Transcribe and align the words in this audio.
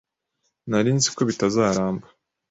Nari 0.69 0.91
nzi 0.97 1.09
ko 1.15 1.21
bitazaramba. 1.29 2.05